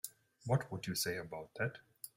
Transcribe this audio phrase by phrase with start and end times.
[0.47, 1.77] What would you say about that?